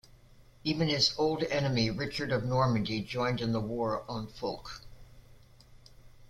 Even 0.63 0.87
his 0.87 1.13
old 1.19 1.43
enemy, 1.43 1.91
Richard 1.91 2.31
of 2.31 2.43
Normandy 2.43 3.01
joined 3.03 3.39
in 3.39 3.51
the 3.51 3.61
war 3.61 4.03
on 4.09 4.25
Fulk. 4.25 4.81